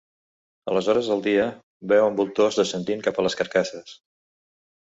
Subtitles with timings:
[0.71, 1.45] A les hores del dia,
[1.93, 3.95] veuen voltors descendint cap a les carcasses.